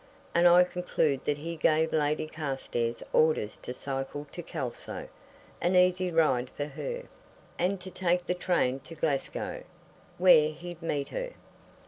[0.33, 5.07] And I conclude that he gave Lady Carstairs orders to cycle to Kelso
[5.61, 7.03] an easy ride for her,
[7.59, 9.61] and to take the train to Glasgow,
[10.17, 11.33] where he'd meet her.